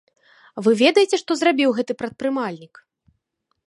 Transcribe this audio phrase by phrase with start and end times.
[0.67, 2.73] Вы ведаеце што зрабіў гэты прадпрымальнік?